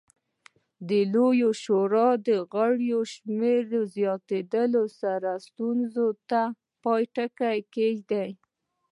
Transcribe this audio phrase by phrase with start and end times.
[0.89, 3.65] د لویې شورا د غړو شمېر
[3.95, 6.41] زیاتولو سره ستونزې ته
[6.83, 8.35] پای ټکی کېښود